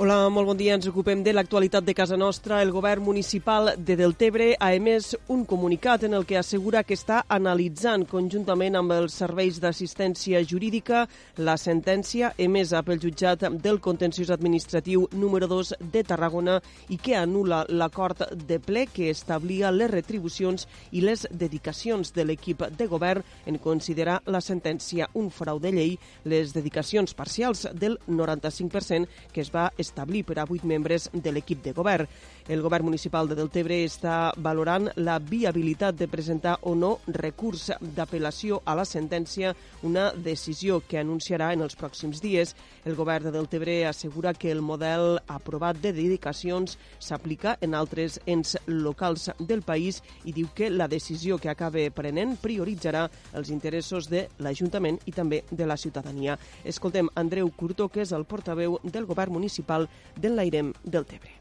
Hola, 0.00 0.30
molt 0.32 0.46
bon 0.48 0.56
dia. 0.56 0.72
Ens 0.78 0.86
ocupem 0.88 1.20
de 1.20 1.34
l'actualitat 1.34 1.84
de 1.84 1.92
casa 1.92 2.16
nostra. 2.16 2.62
El 2.64 2.70
govern 2.72 3.02
municipal 3.04 3.74
de 3.76 3.98
Deltebre 4.00 4.54
ha 4.56 4.70
emès 4.72 5.10
un 5.28 5.42
comunicat 5.44 6.06
en 6.06 6.14
el 6.16 6.22
que 6.24 6.38
assegura 6.40 6.80
que 6.88 6.96
està 6.96 7.18
analitzant 7.28 8.06
conjuntament 8.08 8.78
amb 8.80 8.94
els 8.96 9.18
serveis 9.20 9.58
d'assistència 9.60 10.40
jurídica 10.40 11.02
la 11.36 11.58
sentència 11.60 12.30
emesa 12.40 12.80
pel 12.80 13.02
jutjat 13.02 13.44
del 13.60 13.80
contenciós 13.84 14.30
administratiu 14.32 15.04
número 15.12 15.50
2 15.50 15.74
de 15.92 16.04
Tarragona 16.08 16.56
i 16.88 16.96
que 16.96 17.18
anula 17.20 17.66
l'acord 17.68 18.24
de 18.32 18.56
ple 18.56 18.86
que 18.88 19.10
establia 19.12 19.68
les 19.68 19.92
retribucions 19.92 20.64
i 20.96 21.04
les 21.04 21.26
dedicacions 21.28 22.14
de 22.16 22.24
l'equip 22.24 22.64
de 22.72 22.88
govern 22.88 23.20
en 23.44 23.60
considerar 23.60 24.22
la 24.24 24.40
sentència 24.40 25.10
un 25.12 25.28
frau 25.28 25.60
de 25.60 25.76
llei, 25.76 25.94
les 26.24 26.56
dedicacions 26.56 27.12
parcials 27.12 27.68
del 27.74 28.00
95% 28.08 29.28
que 29.36 29.44
es 29.44 29.52
va 29.52 29.68
establir 29.76 29.89
establir 29.90 30.22
per 30.24 30.38
a 30.38 30.46
vuit 30.46 30.62
membres 30.64 31.10
de 31.12 31.34
l'equip 31.34 31.64
de 31.66 31.74
govern. 31.74 32.08
El 32.50 32.62
govern 32.62 32.88
municipal 32.88 33.28
de 33.28 33.36
Deltebre 33.38 33.76
està 33.84 34.32
valorant 34.38 34.88
la 34.96 35.18
viabilitat 35.22 35.94
de 35.98 36.08
presentar 36.10 36.56
o 36.66 36.72
no 36.74 36.96
recurs 37.06 37.68
d'apel·lació 37.80 38.62
a 38.64 38.74
la 38.78 38.86
sentència, 38.88 39.52
una 39.86 40.10
decisió 40.14 40.80
que 40.86 40.98
anunciarà 40.98 41.52
en 41.54 41.62
els 41.66 41.76
pròxims 41.78 42.22
dies. 42.22 42.54
El 42.84 42.96
govern 42.98 43.28
de 43.28 43.34
Deltebre 43.34 43.76
assegura 43.86 44.34
que 44.34 44.50
el 44.50 44.62
model 44.66 45.20
aprovat 45.28 45.78
de 45.82 45.92
dedicacions 45.94 46.78
s'aplica 46.98 47.56
en 47.60 47.76
altres 47.78 48.18
ens 48.26 48.56
locals 48.66 49.30
del 49.38 49.62
país 49.62 50.00
i 50.24 50.34
diu 50.34 50.50
que 50.54 50.70
la 50.70 50.88
decisió 50.88 51.38
que 51.38 51.52
acabe 51.52 51.90
prenent 51.94 52.36
prioritzarà 52.42 53.06
els 53.36 53.50
interessos 53.54 54.08
de 54.10 54.26
l'Ajuntament 54.38 54.98
i 55.06 55.14
també 55.14 55.44
de 55.50 55.66
la 55.66 55.78
ciutadania. 55.78 56.38
Escoltem 56.64 57.08
Andreu 57.14 57.50
Curto, 57.56 57.88
que 57.88 58.02
és 58.02 58.12
el 58.16 58.26
portaveu 58.26 58.78
del 58.82 59.06
govern 59.06 59.38
municipal 59.38 59.79
del 60.16 60.36
l'Airem 60.38 60.72
del 60.84 61.06
Tebre. 61.12 61.36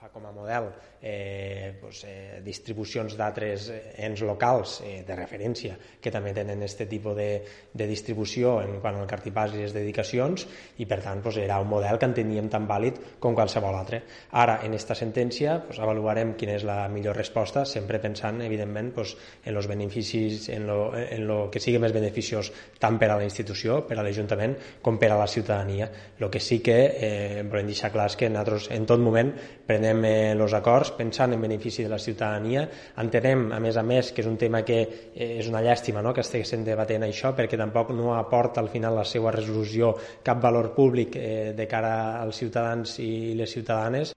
Agafar 0.00 0.12
com 0.12 0.26
a 0.26 0.32
model 0.32 0.70
eh, 1.02 1.76
pues, 1.78 2.04
eh, 2.08 2.40
distribucions 2.40 3.12
d'altres 3.18 3.66
ens 4.00 4.22
locals 4.24 4.78
eh, 4.80 5.02
de 5.04 5.16
referència 5.16 5.74
que 6.00 6.12
també 6.12 6.32
tenen 6.32 6.62
aquest 6.64 6.86
tipus 6.88 7.16
de, 7.18 7.26
de 7.76 7.88
distribució 7.88 8.54
en 8.62 8.78
quant 8.80 8.96
al 8.96 9.08
cartipàs 9.10 9.52
i 9.52 9.60
les 9.60 9.74
dedicacions 9.76 10.46
i 10.80 10.86
per 10.88 11.02
tant 11.04 11.20
pues, 11.20 11.36
era 11.42 11.58
un 11.60 11.68
model 11.68 11.98
que 12.00 12.08
enteníem 12.08 12.48
tan 12.48 12.64
vàlid 12.68 12.96
com 13.20 13.36
qualsevol 13.36 13.76
altre. 13.76 14.00
Ara, 14.32 14.62
en 14.64 14.72
aquesta 14.72 14.96
sentència, 14.96 15.58
pues, 15.66 15.82
avaluarem 15.84 16.32
quina 16.40 16.56
és 16.56 16.64
la 16.64 16.78
millor 16.88 17.20
resposta, 17.20 17.66
sempre 17.68 18.00
pensant, 18.00 18.40
evidentment, 18.40 18.94
pues, 18.96 19.12
en 19.44 19.60
els 19.60 19.68
beneficis, 19.68 20.48
en 20.48 20.64
lo, 20.70 20.78
en 20.96 21.26
lo 21.28 21.38
que 21.52 21.60
sigui 21.60 21.82
més 21.82 21.92
beneficiós 21.92 22.52
tant 22.80 22.96
per 22.96 23.10
a 23.10 23.20
la 23.20 23.28
institució, 23.28 23.82
per 23.84 24.00
a 24.00 24.06
l'Ajuntament, 24.06 24.56
com 24.80 24.96
per 24.96 25.12
a 25.12 25.20
la 25.20 25.28
ciutadania. 25.28 25.92
El 26.16 26.32
que 26.32 26.40
sí 26.40 26.62
que 26.64 26.80
eh, 26.88 27.44
volem 27.44 27.68
deixar 27.68 27.92
clar 27.92 28.08
és 28.08 28.16
que 28.16 28.32
nosaltres 28.32 28.72
en 28.72 28.88
tot 28.88 29.00
moment 29.00 29.34
prenem 29.68 29.89
els 29.90 30.52
eh, 30.52 30.56
acords 30.56 30.92
pensant 30.98 31.34
en 31.34 31.42
benefici 31.42 31.84
de 31.84 31.92
la 31.92 31.98
ciutadania. 31.98 32.66
Entenem, 33.02 33.48
a 33.52 33.60
més 33.60 33.76
a 33.76 33.84
més, 33.86 34.12
que 34.12 34.24
és 34.24 34.30
un 34.30 34.38
tema 34.40 34.62
que 34.66 34.80
eh, 34.82 35.32
és 35.38 35.48
una 35.50 35.62
llàstima 35.64 36.02
no? 36.02 36.14
que 36.14 36.24
estiguessin 36.24 36.64
debatent 36.66 37.06
això 37.06 37.34
perquè 37.36 37.58
tampoc 37.60 37.94
no 37.96 38.14
aporta 38.18 38.60
al 38.60 38.70
final 38.72 38.98
la 39.00 39.04
seva 39.04 39.34
resolució 39.34 39.94
cap 40.22 40.40
valor 40.42 40.72
públic 40.76 41.16
eh, 41.16 41.52
de 41.56 41.68
cara 41.70 42.20
als 42.20 42.42
ciutadans 42.42 42.98
i 43.02 43.34
les 43.38 43.58
ciutadanes. 43.58 44.14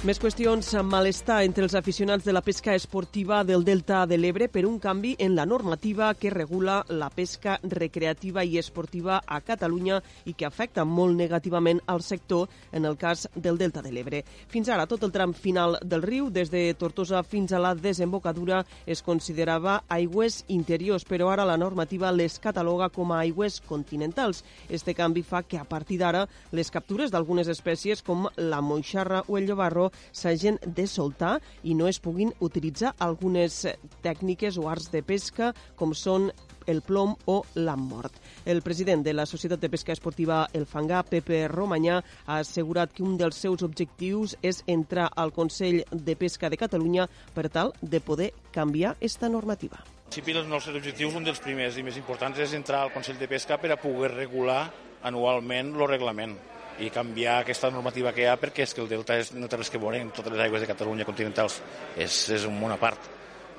Més 0.00 0.16
qüestions 0.16 0.64
amb 0.80 0.94
malestar 0.94 1.42
entre 1.44 1.66
els 1.66 1.74
aficionats 1.76 2.24
de 2.24 2.32
la 2.32 2.40
pesca 2.40 2.72
esportiva 2.72 3.42
del 3.44 3.66
Delta 3.66 4.06
de 4.08 4.16
l'Ebre 4.16 4.46
per 4.48 4.62
un 4.64 4.78
canvi 4.80 5.10
en 5.20 5.34
la 5.36 5.44
normativa 5.44 6.14
que 6.16 6.30
regula 6.32 6.78
la 6.88 7.10
pesca 7.12 7.58
recreativa 7.60 8.40
i 8.40 8.56
esportiva 8.56 9.18
a 9.26 9.42
Catalunya 9.44 9.98
i 10.24 10.32
que 10.32 10.46
afecta 10.48 10.86
molt 10.88 11.18
negativament 11.18 11.82
al 11.84 12.00
sector 12.00 12.48
en 12.72 12.88
el 12.88 12.96
cas 12.96 13.26
del 13.34 13.58
Delta 13.60 13.82
de 13.84 13.92
l'Ebre. 13.92 14.22
Fins 14.48 14.70
ara, 14.72 14.86
tot 14.88 15.04
el 15.04 15.12
tram 15.12 15.34
final 15.36 15.76
del 15.84 16.00
riu, 16.00 16.30
des 16.32 16.48
de 16.48 16.64
Tortosa 16.80 17.20
fins 17.20 17.52
a 17.52 17.60
la 17.60 17.74
desembocadura, 17.74 18.62
es 18.86 19.04
considerava 19.04 19.82
aigües 19.90 20.46
interiors, 20.48 21.04
però 21.04 21.28
ara 21.28 21.44
la 21.44 21.58
normativa 21.60 22.08
les 22.08 22.38
cataloga 22.40 22.88
com 22.88 23.12
a 23.12 23.20
aigües 23.26 23.60
continentals. 23.68 24.46
Este 24.70 24.96
canvi 24.96 25.20
fa 25.20 25.42
que 25.42 25.60
a 25.60 25.68
partir 25.68 26.00
d'ara 26.00 26.24
les 26.56 26.72
captures 26.72 27.12
d'algunes 27.12 27.52
espècies 27.52 28.00
com 28.00 28.30
la 28.38 28.64
moixarra 28.64 29.26
o 29.28 29.36
el 29.36 29.44
llobarro 29.44 29.89
s'hagin 30.12 30.58
de 30.66 30.86
soltar 30.86 31.38
i 31.62 31.74
no 31.74 31.88
es 31.88 32.00
puguin 32.00 32.32
utilitzar 32.40 32.94
algunes 32.98 33.66
tècniques 34.04 34.58
o 34.58 34.68
arts 34.70 34.90
de 34.92 35.02
pesca 35.02 35.52
com 35.76 35.94
són 35.94 36.30
el 36.70 36.82
plom 36.82 37.14
o 37.26 37.42
l'ammort. 37.54 38.14
El 38.44 38.62
president 38.62 39.02
de 39.04 39.14
la 39.14 39.26
Societat 39.26 39.60
de 39.60 39.70
Pesca 39.70 39.92
Esportiva 39.92 40.46
El 40.52 40.66
Fangà, 40.66 41.02
Pepe 41.02 41.46
Romanyà, 41.48 42.00
ha 42.26 42.38
assegurat 42.38 42.92
que 42.92 43.02
un 43.02 43.16
dels 43.18 43.36
seus 43.36 43.64
objectius 43.66 44.36
és 44.42 44.62
entrar 44.66 45.10
al 45.16 45.32
Consell 45.32 45.82
de 45.90 46.16
Pesca 46.16 46.50
de 46.50 46.60
Catalunya 46.60 47.08
per 47.34 47.48
tal 47.48 47.74
de 47.82 48.00
poder 48.00 48.32
canviar 48.52 48.96
esta 49.00 49.28
normativa. 49.28 49.80
En 49.80 50.14
principi, 50.14 50.34
els 50.36 50.48
nostres 50.50 50.76
objectius, 50.76 51.14
un 51.14 51.26
dels 51.26 51.42
primers 51.42 51.76
i 51.78 51.84
més 51.86 51.98
importants, 51.98 52.38
és 52.38 52.54
entrar 52.54 52.84
al 52.84 52.94
Consell 52.94 53.18
de 53.18 53.28
Pesca 53.30 53.60
per 53.62 53.72
a 53.72 53.78
poder 53.80 54.10
regular 54.16 54.64
anualment 55.06 55.74
el 55.76 55.86
reglament 55.88 56.34
i 56.80 56.90
canviar 56.90 57.40
aquesta 57.40 57.70
normativa 57.70 58.12
que 58.16 58.24
hi 58.24 58.28
ha 58.30 58.38
perquè 58.40 58.64
és 58.64 58.74
que 58.74 58.82
el 58.84 58.88
delta 58.88 59.18
és, 59.20 59.32
no 59.36 59.48
té 59.48 59.58
res 59.60 59.70
que 59.70 59.80
veure 59.80 60.00
amb 60.00 60.14
totes 60.16 60.32
les 60.32 60.44
aigües 60.46 60.64
de 60.64 60.68
Catalunya 60.70 61.06
continentals, 61.08 61.60
és, 61.96 62.22
és 62.36 62.46
un 62.48 62.56
món 62.60 62.72
a 62.72 62.78
part. 62.80 63.10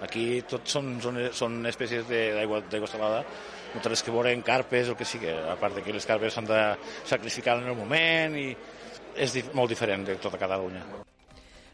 Aquí 0.01 0.41
tot 0.49 0.65
són, 0.65 0.95
són, 1.03 1.19
són 1.37 1.59
espècies 1.69 2.07
d'aigua 2.09 2.89
salada, 2.89 3.21
no 3.75 3.81
té 3.81 3.91
res 3.91 4.01
que 4.01 4.13
veure 4.13 4.33
amb 4.33 4.45
carpes 4.45 4.89
o 4.89 4.97
que 4.97 5.05
sigui, 5.05 5.29
a 5.29 5.55
part 5.61 5.77
que 5.77 5.93
les 5.93 6.09
carpes 6.09 6.33
s'han 6.33 6.49
de 6.49 6.61
sacrificar 7.05 7.59
en 7.61 7.69
el 7.69 7.77
moment 7.77 8.37
i 8.41 8.49
és 9.15 9.37
molt 9.53 9.69
diferent 9.69 10.07
de 10.07 10.17
tota 10.21 10.39
Catalunya. 10.41 10.83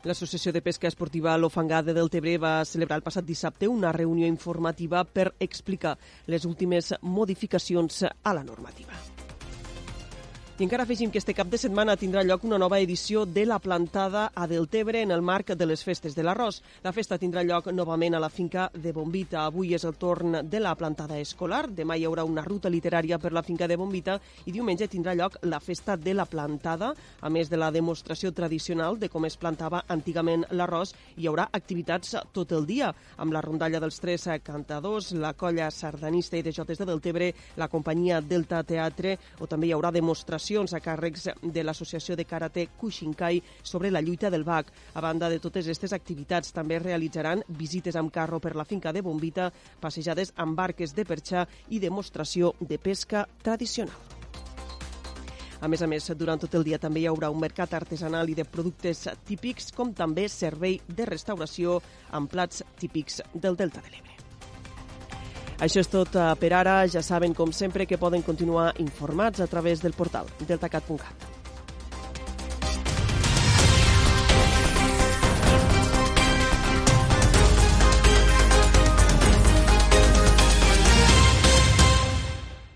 L'Associació 0.08 0.54
de 0.54 0.62
Pesca 0.64 0.88
Esportiva 0.88 1.34
L'Ofangada 1.40 1.94
del 1.96 2.12
Tebre 2.14 2.38
va 2.40 2.62
celebrar 2.70 3.00
el 3.00 3.06
passat 3.06 3.26
dissabte 3.28 3.68
una 3.68 3.92
reunió 3.92 4.28
informativa 4.30 5.04
per 5.04 5.34
explicar 5.40 5.98
les 6.28 6.46
últimes 6.46 6.94
modificacions 7.02 8.04
a 8.08 8.36
la 8.38 8.44
normativa. 8.44 9.27
I 10.60 10.64
encara 10.64 10.88
afegim 10.88 11.12
que 11.12 11.20
este 11.20 11.36
cap 11.38 11.52
de 11.54 11.58
setmana 11.62 11.94
tindrà 12.02 12.24
lloc 12.26 12.42
una 12.44 12.58
nova 12.58 12.80
edició 12.82 13.28
de 13.30 13.44
la 13.46 13.60
plantada 13.62 14.32
a 14.34 14.48
Deltebre 14.50 15.04
en 15.04 15.12
el 15.12 15.22
marc 15.22 15.52
de 15.54 15.66
les 15.70 15.84
festes 15.86 16.16
de 16.18 16.24
l'arròs. 16.26 16.64
La 16.82 16.90
festa 16.90 17.20
tindrà 17.22 17.44
lloc 17.46 17.68
novament 17.70 18.16
a 18.18 18.20
la 18.20 18.32
finca 18.34 18.64
de 18.74 18.90
Bombita. 18.92 19.44
Avui 19.46 19.76
és 19.78 19.86
el 19.86 19.94
torn 20.02 20.40
de 20.50 20.60
la 20.60 20.72
plantada 20.74 21.20
escolar. 21.22 21.68
Demà 21.70 21.94
hi 21.94 22.08
haurà 22.10 22.24
una 22.26 22.42
ruta 22.42 22.72
literària 22.74 23.20
per 23.22 23.34
la 23.38 23.44
finca 23.46 23.68
de 23.70 23.78
Bombita 23.78 24.16
i 24.46 24.52
diumenge 24.56 24.88
tindrà 24.90 25.14
lloc 25.14 25.38
la 25.44 25.60
festa 25.60 25.94
de 25.96 26.16
la 26.18 26.26
plantada. 26.26 26.90
A 27.22 27.30
més 27.30 27.54
de 27.54 27.62
la 27.62 27.70
demostració 27.70 28.34
tradicional 28.34 28.98
de 28.98 29.12
com 29.14 29.30
es 29.30 29.38
plantava 29.38 29.84
antigament 29.88 30.48
l'arròs, 30.50 30.96
hi 31.18 31.30
haurà 31.30 31.52
activitats 31.54 32.16
tot 32.34 32.58
el 32.58 32.66
dia, 32.66 32.90
amb 33.18 33.38
la 33.38 33.46
rondalla 33.46 33.84
dels 33.86 34.02
tres 34.02 34.26
cantadors, 34.42 35.14
la 35.14 35.36
colla 35.38 35.70
sardanista 35.70 36.42
i 36.42 36.42
de 36.42 36.58
Jotes 36.58 36.82
de 36.82 36.90
Deltebre, 36.90 37.30
la 37.58 37.70
companyia 37.70 38.24
Delta 38.26 38.66
Teatre, 38.66 39.20
o 39.38 39.46
també 39.46 39.70
hi 39.70 39.78
haurà 39.78 39.94
demostració 39.94 40.47
actuacions 40.48 40.74
a 40.74 40.80
càrrecs 40.80 41.28
de 41.44 41.64
l'Associació 41.64 42.16
de 42.16 42.24
Karate 42.26 42.68
Kushinkai 42.80 43.42
sobre 43.64 43.92
la 43.92 44.02
lluita 44.02 44.30
del 44.30 44.46
BAC. 44.46 44.72
A 44.96 45.02
banda 45.02 45.30
de 45.30 45.40
totes 45.40 45.66
aquestes 45.66 45.92
activitats, 45.94 46.54
també 46.54 46.80
realitzaran 46.80 47.44
visites 47.50 47.96
amb 47.96 48.12
carro 48.12 48.40
per 48.40 48.56
la 48.56 48.66
finca 48.66 48.94
de 48.94 49.02
Bombita, 49.02 49.52
passejades 49.82 50.32
amb 50.38 50.56
barques 50.56 50.96
de 50.96 51.04
perxar 51.06 51.48
i 51.70 51.80
demostració 51.80 52.54
de 52.62 52.78
pesca 52.80 53.28
tradicional. 53.44 53.98
A 55.60 55.68
més 55.68 55.82
a 55.82 55.88
més, 55.88 56.08
durant 56.16 56.40
tot 56.40 56.54
el 56.56 56.64
dia 56.64 56.80
també 56.80 57.02
hi 57.02 57.08
haurà 57.10 57.32
un 57.34 57.42
mercat 57.42 57.74
artesanal 57.74 58.30
i 58.30 58.38
de 58.38 58.46
productes 58.46 59.08
típics, 59.26 59.74
com 59.74 59.92
també 59.94 60.30
servei 60.30 60.80
de 60.88 61.10
restauració 61.10 61.82
amb 62.12 62.32
plats 62.32 62.64
típics 62.80 63.24
del 63.34 63.58
Delta 63.58 63.82
de 63.82 63.92
l'Ebre. 63.92 64.17
Això 65.60 65.82
és 65.82 65.90
tot 65.90 66.14
eh, 66.16 66.28
per 66.42 66.52
ara. 66.54 66.78
Ja 66.92 67.02
saben, 67.06 67.34
com 67.38 67.54
sempre, 67.56 67.88
que 67.90 67.98
poden 67.98 68.26
continuar 68.26 68.74
informats 68.84 69.42
a 69.42 69.50
través 69.50 69.82
del 69.82 69.98
portal 69.98 70.30
deltacat.cat. 70.46 71.27